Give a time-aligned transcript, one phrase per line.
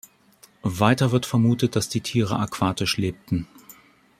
[0.63, 3.47] Weiter wird vermutet, dass die Tiere aquatisch lebten.